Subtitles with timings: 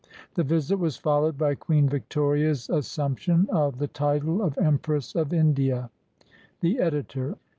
[0.33, 5.91] This visit was followed by Queen Victoria's assumption of the title of Empress of India.
[6.61, 7.35] The Editor.